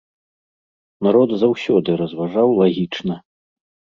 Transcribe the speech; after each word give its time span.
Народ 1.07 1.29
заўсёды 1.43 1.89
разважаў 2.01 2.47
лагічна. 2.61 3.15